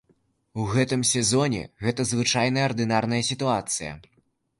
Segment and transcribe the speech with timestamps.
[0.61, 3.93] У гэтым сезоне гэта звычайная ардынарная сітуацыя.